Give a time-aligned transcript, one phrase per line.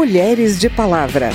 [0.00, 1.28] Mulheres de Palavra.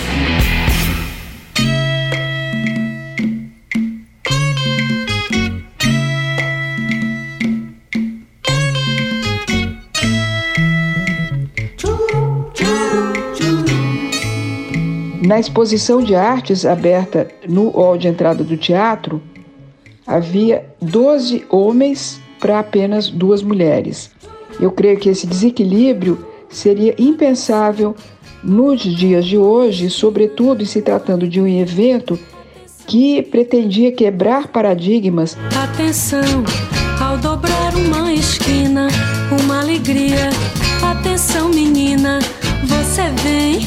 [15.23, 19.21] Na exposição de artes aberta no hall de entrada do teatro,
[20.07, 24.09] havia 12 homens para apenas duas mulheres.
[24.59, 26.17] Eu creio que esse desequilíbrio
[26.49, 27.95] seria impensável
[28.45, 32.17] nos dias de hoje, sobretudo se tratando de um evento
[32.85, 35.35] que pretendia quebrar paradigmas.
[35.63, 36.43] Atenção,
[37.01, 38.87] ao dobrar uma esquina,
[39.43, 40.29] uma alegria.
[40.83, 42.19] Atenção, menina,
[42.63, 43.59] você vem.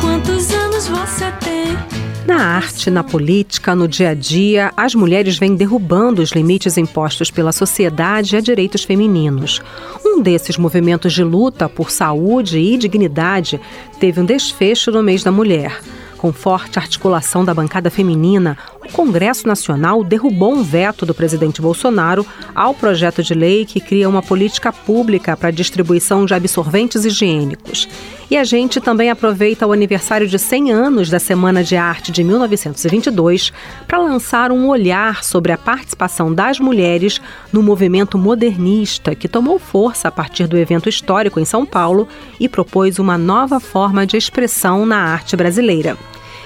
[0.00, 1.99] Quantos anos você tem?
[2.26, 7.30] Na arte, na política, no dia a dia, as mulheres vêm derrubando os limites impostos
[7.30, 9.60] pela sociedade a direitos femininos.
[10.04, 13.60] Um desses movimentos de luta por saúde e dignidade
[13.98, 15.80] teve um desfecho no mês da mulher.
[16.18, 18.58] Com forte articulação da bancada feminina,
[18.90, 24.08] o Congresso Nacional derrubou um veto do presidente Bolsonaro ao projeto de lei que cria
[24.08, 27.88] uma política pública para a distribuição de absorventes higiênicos.
[28.28, 32.24] E a gente também aproveita o aniversário de 100 anos da Semana de Arte de
[32.24, 33.52] 1922
[33.86, 37.20] para lançar um olhar sobre a participação das mulheres
[37.52, 42.08] no movimento modernista que tomou força a partir do evento histórico em São Paulo
[42.40, 45.96] e propôs uma nova forma de expressão na arte brasileira.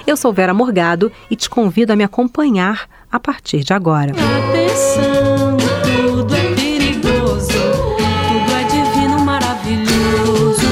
[0.07, 4.13] Eu sou Vera Morgado e te convido a me acompanhar a partir de agora.
[4.13, 10.67] Atenção, tudo é perigoso, tudo é divino, maravilhoso.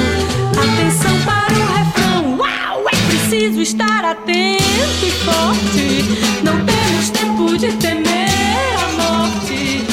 [0.51, 4.63] Atenção para o refrão, uau, é preciso estar atento
[5.03, 6.45] e forte.
[6.45, 8.29] Não temos tempo de temer
[8.77, 9.87] a morte.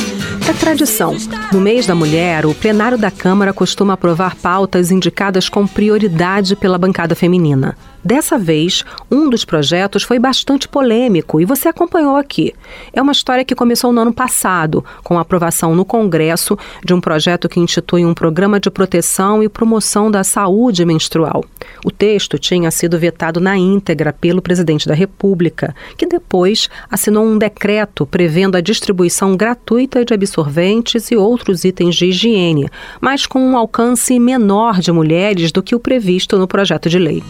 [0.50, 1.16] É tradição.
[1.54, 6.78] No mês da mulher, o plenário da Câmara costuma aprovar pautas indicadas com prioridade pela
[6.78, 7.78] bancada feminina.
[8.04, 12.54] Dessa vez, um dos projetos foi bastante polêmico e você acompanhou aqui.
[12.94, 17.02] É uma história que começou no ano passado, com a aprovação no Congresso de um
[17.02, 21.44] projeto que institui um programa de proteção e promoção da saúde menstrual.
[21.84, 27.38] O texto tinha sido vetado na íntegra pelo presidente da República, que depois assinou um
[27.38, 32.70] decreto prevendo a distribuição gratuita de absorventes e outros itens de higiene,
[33.02, 37.22] mas com um alcance menor de mulheres do que o previsto no projeto de lei.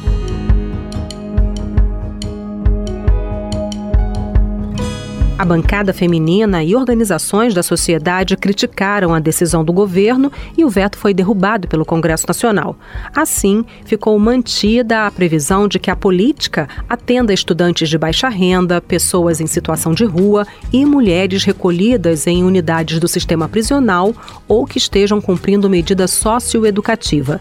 [5.39, 10.97] A bancada feminina e organizações da sociedade criticaram a decisão do governo e o veto
[10.97, 12.75] foi derrubado pelo Congresso Nacional.
[13.15, 19.39] Assim, ficou mantida a previsão de que a política atenda estudantes de baixa renda, pessoas
[19.39, 24.13] em situação de rua e mulheres recolhidas em unidades do sistema prisional
[24.45, 27.39] ou que estejam cumprindo medida socioeducativa.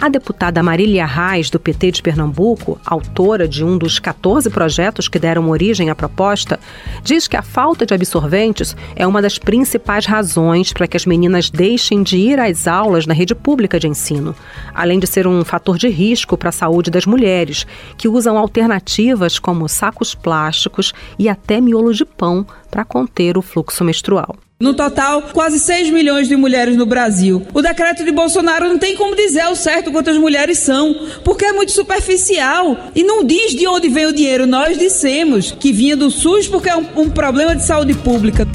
[0.00, 5.18] A deputada Marília Reis, do PT de Pernambuco, autora de um dos 14 projetos que
[5.18, 6.60] deram origem à proposta,
[7.02, 11.50] diz que a falta de absorventes é uma das principais razões para que as meninas
[11.50, 14.36] deixem de ir às aulas na rede pública de ensino,
[14.72, 17.66] além de ser um fator de risco para a saúde das mulheres,
[17.96, 23.84] que usam alternativas como sacos plásticos e até miolo de pão para conter o fluxo
[23.84, 24.36] menstrual.
[24.60, 27.46] No total, quase 6 milhões de mulheres no Brasil.
[27.54, 31.52] O decreto de Bolsonaro não tem como dizer ao certo quantas mulheres são, porque é
[31.52, 34.46] muito superficial e não diz de onde vem o dinheiro.
[34.46, 38.48] Nós dissemos que vinha do SUS porque é um, um problema de saúde pública.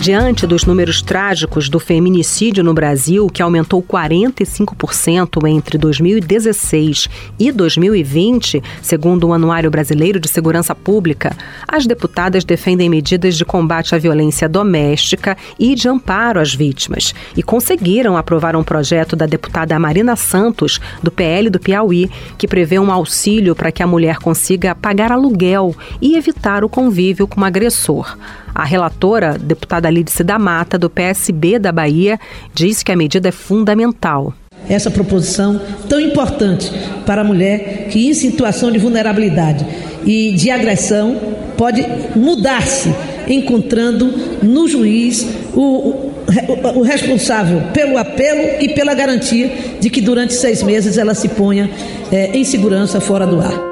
[0.00, 7.06] Diante dos números trágicos do feminicídio no Brasil, que aumentou 45% entre 2016
[7.38, 11.36] e 2020, segundo o Anuário Brasileiro de Segurança Pública,
[11.68, 17.42] as deputadas defendem medidas de combate à violência doméstica e de amparo às vítimas e
[17.42, 22.90] conseguiram aprovar um projeto da deputada Marina Santos, do PL do Piauí, que prevê um
[22.90, 28.16] auxílio para que a mulher consiga pagar aluguel e evitar o convívio com o agressor.
[28.54, 32.18] A relatora, deputada Lídice da Mata, do PSB da Bahia,
[32.54, 34.34] diz que a medida é fundamental.
[34.68, 36.70] Essa proposição tão importante
[37.06, 39.66] para a mulher que, em situação de vulnerabilidade
[40.04, 41.16] e de agressão,
[41.56, 42.94] pode mudar-se,
[43.26, 44.06] encontrando
[44.42, 49.50] no juiz o, o, o, responsável pelo apelo e pela garantia
[49.80, 51.70] de que durante seis meses ela se ponha
[52.12, 53.69] é, em segurança fora do ar.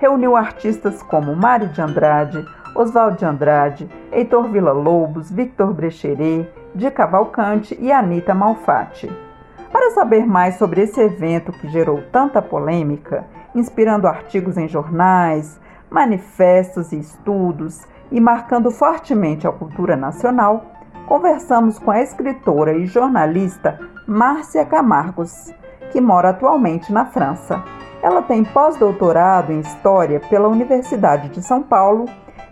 [0.01, 2.45] reuniu artistas como Mário de Andrade,
[2.75, 9.09] Oswaldo de Andrade, Heitor Villa-Lobos, Victor Brecheret, Di Cavalcante e Anita Malfatti.
[9.71, 13.25] Para saber mais sobre esse evento que gerou tanta polêmica,
[13.55, 20.67] inspirando artigos em jornais, manifestos e estudos, e marcando fortemente a cultura nacional,
[21.07, 25.53] conversamos com a escritora e jornalista Márcia Camargos,
[25.91, 27.63] que mora atualmente na França.
[28.03, 32.07] Ela tem pós-doutorado em História pela Universidade de São Paulo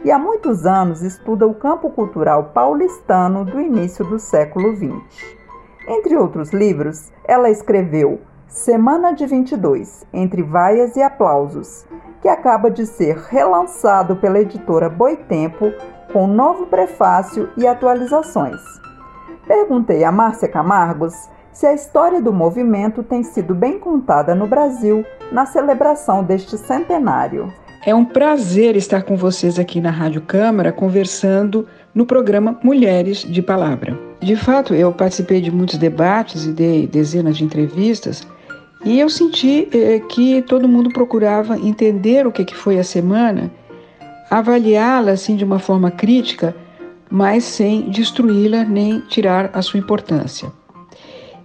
[0.05, 5.37] e há muitos anos estuda o campo cultural paulistano do início do século XX.
[5.87, 8.21] Entre outros livros, ela escreveu
[8.55, 11.85] Semana de 22, Entre Vaias e Aplausos,
[12.23, 15.73] que acaba de ser relançado pela editora Boitempo
[16.13, 18.61] com novo prefácio e atualizações.
[19.45, 21.15] Perguntei a Márcia Camargos
[21.53, 27.53] se a história do movimento tem sido bem contada no Brasil na celebração deste centenário.
[27.85, 33.43] É um prazer estar com vocês aqui na Rádio Câmara conversando no programa Mulheres de
[33.43, 33.99] Palavra.
[34.21, 38.25] De fato, eu participei de muitos debates e dei dezenas de entrevistas
[38.85, 43.51] e eu senti eh, que todo mundo procurava entender o que, que foi a semana,
[44.31, 46.55] avaliá-la assim de uma forma crítica,
[47.11, 50.53] mas sem destruí-la nem tirar a sua importância.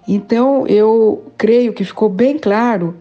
[0.07, 2.95] Então eu creio que ficou bem claro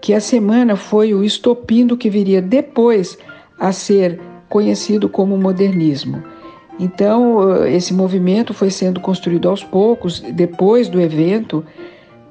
[0.00, 3.18] que a semana foi o estopim do que viria depois
[3.58, 6.22] a ser conhecido como modernismo.
[6.78, 11.64] Então, eh, esse movimento foi sendo construído aos poucos, depois do evento,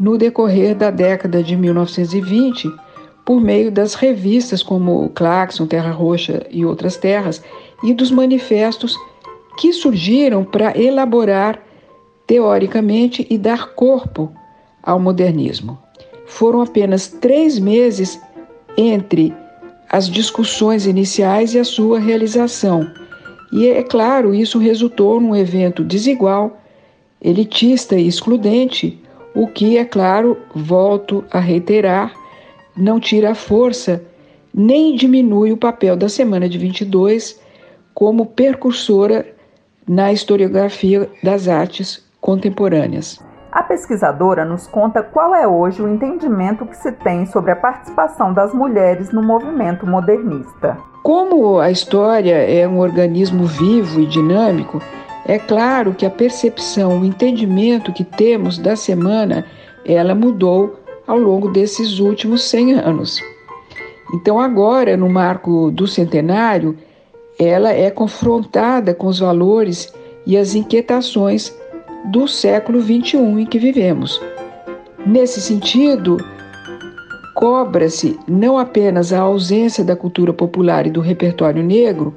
[0.02, 2.68] no decorrer da década de 1920,
[3.24, 7.44] por meio das revistas como Claxon, Terra Roxa e outras terras,
[7.84, 8.98] e dos manifestos
[9.60, 11.62] que surgiram para elaborar
[12.26, 14.32] teoricamente e dar corpo
[14.82, 15.78] ao modernismo.
[16.26, 18.20] Foram apenas três meses
[18.76, 19.32] entre
[19.88, 22.92] as discussões iniciais e a sua realização.
[23.54, 26.60] E é claro, isso resultou num evento desigual,
[27.22, 29.01] elitista e excludente,
[29.34, 32.14] o que, é claro, volto a reiterar,
[32.76, 34.04] não tira a força
[34.54, 37.40] nem diminui o papel da Semana de 22
[37.94, 39.26] como percursora
[39.88, 43.20] na historiografia das artes contemporâneas.
[43.52, 48.34] A pesquisadora nos conta qual é hoje o entendimento que se tem sobre a participação
[48.34, 50.78] das mulheres no movimento modernista.
[51.04, 54.80] Como a história é um organismo vivo e dinâmico,
[55.26, 59.46] é claro que a percepção, o entendimento que temos da semana,
[59.86, 63.20] ela mudou ao longo desses últimos 100 anos.
[64.14, 66.78] Então, agora, no marco do centenário,
[67.40, 69.94] ela é confrontada com os valores
[70.26, 71.56] e as inquietações
[72.06, 74.22] do século XXI em que vivemos.
[75.06, 76.18] Nesse sentido,
[77.36, 82.14] cobra-se não apenas a ausência da cultura popular e do repertório negro,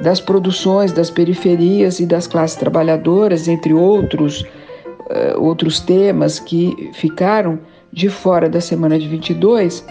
[0.00, 7.58] das produções das periferias e das classes trabalhadoras, entre outros, uh, outros temas que ficaram
[7.92, 9.84] de fora da semana de 22,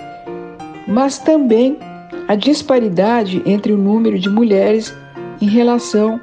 [0.88, 1.78] mas também
[2.28, 4.96] a disparidade entre o número de mulheres
[5.42, 6.20] em relação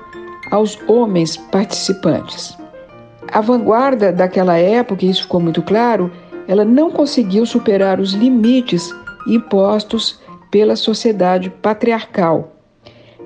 [0.51, 2.57] aos homens participantes.
[3.33, 6.11] A vanguarda daquela época, isso ficou muito claro,
[6.49, 8.89] ela não conseguiu superar os limites
[9.27, 12.56] impostos pela sociedade patriarcal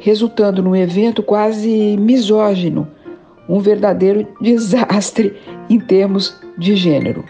[0.01, 2.89] resultando num evento quase misógino,
[3.49, 5.37] um verdadeiro desastre
[5.69, 7.25] em termos de gênero.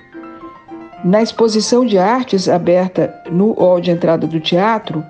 [1.05, 5.05] Na exposição de artes aberta no hall de entrada do teatro,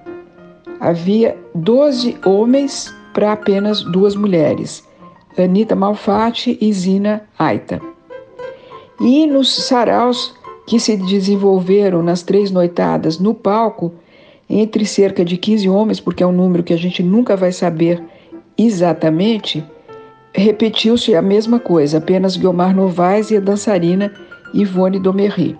[0.78, 4.88] havia 12 homens para apenas duas mulheres,
[5.36, 7.80] Anita Malfatti e Zina Aita.
[9.00, 10.34] E nos saraus
[10.66, 13.92] que se desenvolveram nas três noitadas no palco,
[14.50, 18.02] entre cerca de 15 homens, porque é um número que a gente nunca vai saber
[18.58, 19.64] exatamente,
[20.34, 24.12] repetiu-se a mesma coisa, apenas Guilmar Novaes e a dançarina
[24.52, 25.56] Ivone Domerri.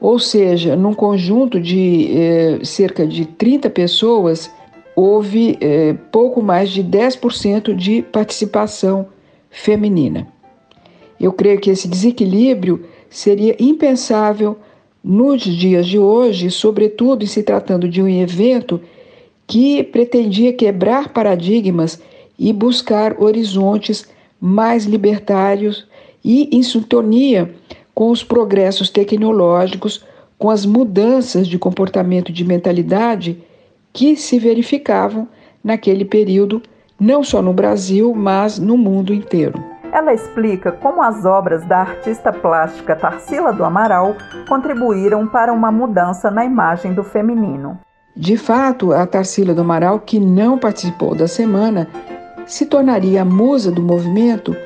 [0.00, 4.50] Ou seja, num conjunto de eh, cerca de 30 pessoas,
[4.96, 9.06] houve eh, pouco mais de 10% de participação
[9.50, 10.26] feminina.
[11.20, 14.56] Eu creio que esse desequilíbrio seria impensável
[15.02, 18.80] nos dias de hoje, sobretudo em se tratando de um evento
[19.46, 22.00] que pretendia quebrar paradigmas
[22.38, 24.08] e buscar horizontes
[24.40, 25.86] mais libertários
[26.24, 27.54] e em sintonia
[27.94, 30.04] com os progressos tecnológicos,
[30.38, 33.38] com as mudanças de comportamento de mentalidade
[33.92, 35.28] que se verificavam
[35.62, 36.62] naquele período,
[36.98, 39.69] não só no Brasil, mas no mundo inteiro.
[39.92, 44.14] Ela explica como as obras da artista plástica Tarsila do Amaral
[44.48, 47.78] contribuíram para uma mudança na imagem do feminino.
[48.16, 51.88] De fato, a Tarsila do Amaral, que não participou da semana,
[52.46, 54.56] se tornaria a musa do movimento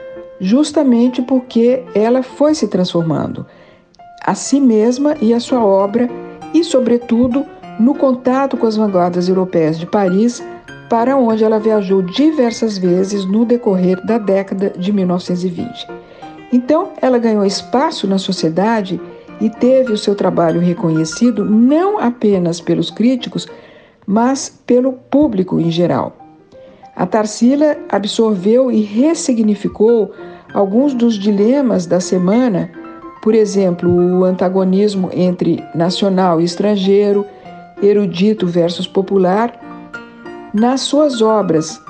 [0.41, 3.47] justamente porque ela foi se transformando
[4.25, 6.09] a si mesma e a sua obra
[6.55, 7.45] e, sobretudo,
[7.79, 10.43] no contato com as vanguardas europeias de Paris,
[10.89, 15.87] para onde ela viajou diversas vezes no decorrer da década de 1920.
[16.53, 19.01] Então, ela ganhou espaço na sociedade
[19.41, 23.49] e teve o seu trabalho reconhecido não apenas pelos críticos,
[24.07, 26.17] mas pelo público em geral.
[26.95, 30.13] A Tarsila absorveu e ressignificou
[30.53, 32.71] alguns dos dilemas da semana,
[33.21, 37.27] por exemplo, o antagonismo entre nacional e estrangeiro,
[37.83, 39.59] erudito versus popular,
[40.55, 41.83] nas suas obras.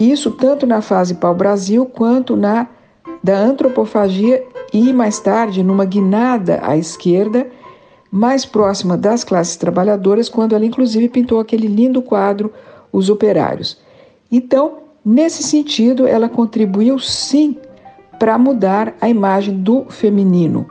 [0.00, 2.66] Isso tanto na fase pau-brasil quanto na
[3.22, 7.46] da antropofagia e mais tarde numa guinada à esquerda,
[8.10, 12.52] mais próxima das classes trabalhadoras, quando ela inclusive pintou aquele lindo quadro
[12.92, 13.78] Os Operários.
[14.30, 17.56] Então, nesse sentido, ela contribuiu sim
[18.18, 20.66] para mudar a imagem do feminino.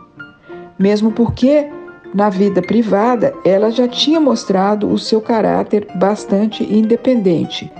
[0.79, 1.69] Mesmo porque,
[2.13, 7.71] na vida privada, ela já tinha mostrado o seu caráter bastante independente.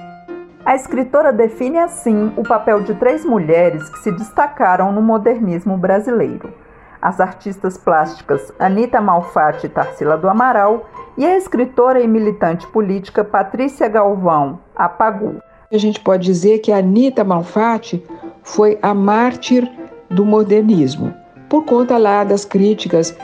[0.65, 6.53] A escritora define assim o papel de três mulheres que se destacaram no modernismo brasileiro:
[7.01, 10.85] as artistas plásticas Anita Malfatti e Tarsila do Amaral
[11.17, 15.41] e a escritora e militante política Patrícia Galvão, a Pagu.
[15.71, 18.03] A gente pode dizer que Anita Malfatti
[18.43, 19.69] foi a mártir
[20.09, 21.13] do modernismo,
[21.49, 23.17] por conta lá das críticas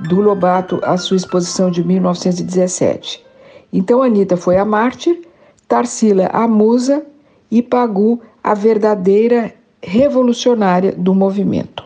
[0.00, 3.24] do Lobato à sua exposição de 1917.
[3.72, 5.20] Então, Anitta foi a mártir,
[5.66, 7.04] Tarsila a musa
[7.50, 9.52] e Pagu a verdadeira
[9.82, 11.82] revolucionária do movimento.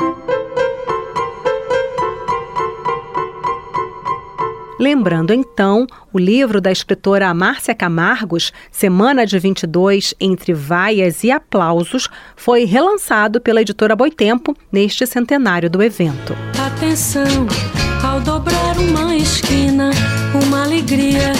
[4.82, 12.08] Lembrando então o livro da escritora Márcia Camargos, Semana de 22, Entre Vaias e Aplausos,
[12.34, 16.34] foi relançado pela editora Boitempo neste centenário do evento.
[16.66, 17.46] Atenção,
[18.12, 19.90] ao dobrar uma esquina,
[20.44, 21.32] uma alegria.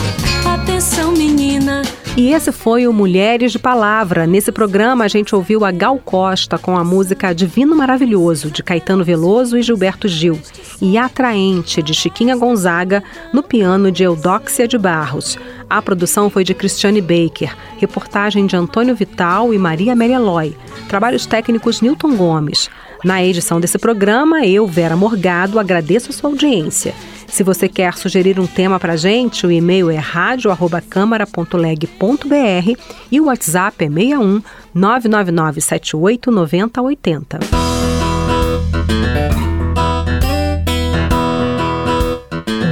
[0.47, 1.83] Atenção, menina.
[2.17, 4.27] E esse foi o Mulheres de Palavra.
[4.27, 9.05] Nesse programa a gente ouviu a Gal Costa com a música Divino Maravilhoso, de Caetano
[9.05, 10.39] Veloso e Gilberto Gil,
[10.81, 13.03] e Atraente, de Chiquinha Gonzaga,
[13.35, 15.39] no piano de Eudóxia de Barros.
[15.69, 20.57] A produção foi de Cristiane Baker, reportagem de Antônio Vital e Maria Mereloy,
[20.89, 22.71] trabalhos técnicos Newton Gomes.
[23.05, 26.95] Na edição desse programa, eu, Vera Morgado, agradeço a sua audiência.
[27.27, 32.81] Se você quer sugerir um tema para gente, o e-mail é radio@câmara.leg.br
[33.11, 34.41] e o WhatsApp é 61
[34.73, 37.41] 999 78 90 80.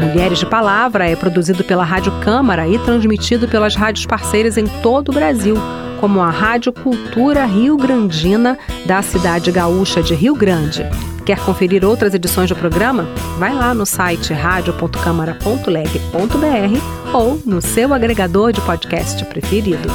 [0.00, 5.08] Mulheres de Palavra é produzido pela Rádio Câmara e transmitido pelas rádios parceiras em todo
[5.08, 5.56] o Brasil,
[6.00, 10.82] como a Rádio Cultura Rio Grandina, da cidade gaúcha de Rio Grande.
[11.26, 13.06] Quer conferir outras edições do programa?
[13.38, 19.90] Vai lá no site radio.câmara.leg.br ou no seu agregador de podcast preferido.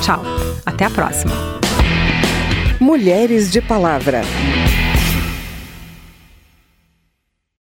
[0.00, 0.22] Tchau,
[0.64, 1.32] até a próxima.
[2.80, 4.22] Mulheres de Palavra.